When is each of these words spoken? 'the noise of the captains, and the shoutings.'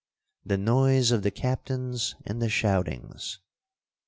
'the 0.43 0.57
noise 0.57 1.11
of 1.11 1.21
the 1.21 1.29
captains, 1.29 2.15
and 2.25 2.41
the 2.41 2.49
shoutings.' 2.49 3.37